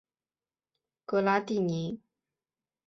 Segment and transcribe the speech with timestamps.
[1.05, 2.01] 格拉蒂尼。